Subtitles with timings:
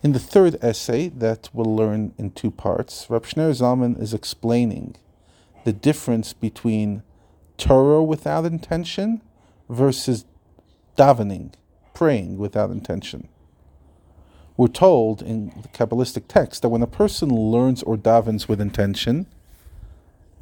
[0.00, 4.94] In the third essay that we'll learn in two parts, Rab Shneur Zalman is explaining
[5.64, 7.02] the difference between
[7.56, 9.22] Torah without intention
[9.68, 10.24] versus
[10.96, 11.52] davening,
[11.94, 13.26] praying without intention.
[14.56, 19.26] We're told in the Kabbalistic text that when a person learns or davens with intention,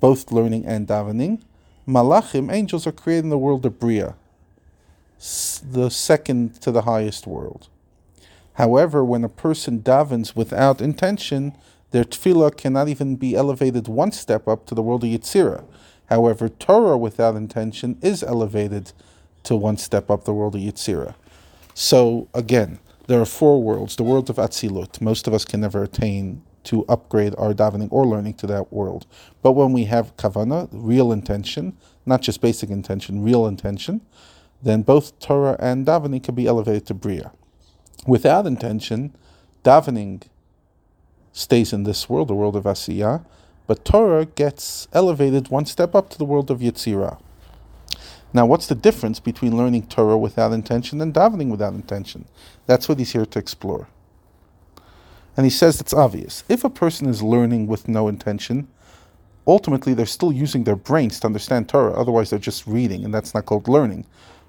[0.00, 1.40] both learning and davening,
[1.88, 4.16] malachim, angels, are created in the world of Bria,
[5.18, 7.70] the second to the highest world.
[8.56, 11.56] However, when a person davens without intention,
[11.90, 15.64] their tefillah cannot even be elevated one step up to the world of Yetzirah.
[16.06, 18.92] However, Torah without intention is elevated
[19.42, 21.14] to one step up the world of Yetzirah.
[21.74, 23.96] So again, there are four worlds.
[23.96, 25.00] The world of Atzilut.
[25.02, 29.06] Most of us can never attain to upgrade our davening or learning to that world.
[29.42, 31.76] But when we have kavana, real intention,
[32.06, 34.00] not just basic intention, real intention,
[34.62, 37.32] then both Torah and davening can be elevated to Bria.
[38.06, 39.14] Without intention,
[39.64, 40.22] davening
[41.32, 43.24] stays in this world, the world of Asiyah,
[43.66, 47.20] but Torah gets elevated one step up to the world of Yetzirah.
[48.32, 52.26] Now, what's the difference between learning Torah without intention and davening without intention?
[52.66, 53.88] That's what he's here to explore.
[55.36, 56.44] And he says it's obvious.
[56.48, 58.68] If a person is learning with no intention,
[59.46, 63.34] ultimately they're still using their brains to understand Torah, otherwise they're just reading, and that's
[63.34, 64.06] not called learning.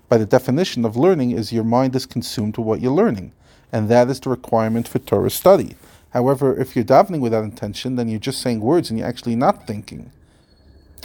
[0.10, 3.34] By the definition of learning is your mind is consumed with what you're learning,
[3.72, 5.76] and that is the requirement for Torah study.
[6.12, 9.68] However, if you're davening without intention, then you're just saying words and you're actually not
[9.68, 10.12] thinking.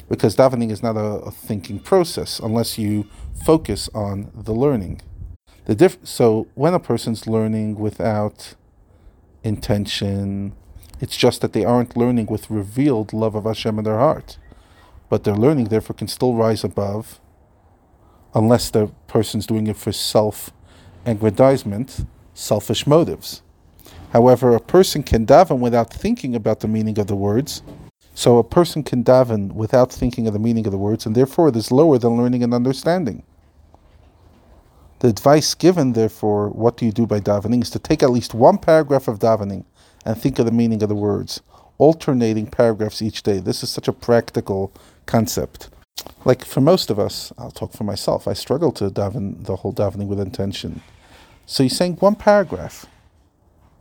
[0.08, 3.06] Because davening is not a, a thinking process unless you
[3.44, 5.00] focus on the learning.
[5.64, 8.55] The diff- so when a person's learning without
[9.42, 10.55] intention,
[11.00, 14.38] it's just that they aren't learning with revealed love of Hashem in their heart.
[15.08, 17.20] But their learning, therefore, can still rise above,
[18.34, 20.50] unless the person's doing it for self
[21.05, 23.42] aggrandizement, selfish motives.
[24.12, 27.62] However, a person can daven without thinking about the meaning of the words.
[28.14, 31.48] So a person can daven without thinking of the meaning of the words, and therefore
[31.48, 33.23] it is lower than learning and understanding.
[34.98, 38.34] The advice given, therefore, what do you do by davening, is to take at least
[38.34, 39.64] one paragraph of davening
[40.05, 41.40] and think of the meaning of the words,
[41.78, 43.39] alternating paragraphs each day.
[43.40, 44.73] This is such a practical
[45.07, 45.70] concept.
[46.24, 49.73] Like for most of us, I'll talk for myself, I struggle to daven the whole
[49.73, 50.83] davening with intention.
[51.47, 52.86] So you're saying one paragraph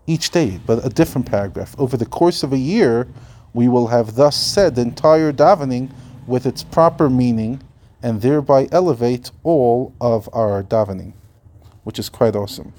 [0.08, 1.76] each day, but a different paragraph.
[1.78, 3.08] Over the course of a year,
[3.54, 5.92] we will have thus said the entire davening
[6.28, 7.62] with its proper meaning
[8.04, 11.14] and thereby elevate all of our davening,
[11.84, 12.74] which is quite awesome.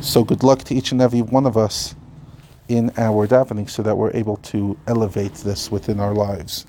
[0.00, 1.94] So good luck to each and every one of us
[2.68, 6.66] in our davening so that we're able to elevate this within our lives.